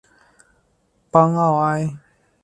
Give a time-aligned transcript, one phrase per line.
[1.11, 1.95] 邦奥埃。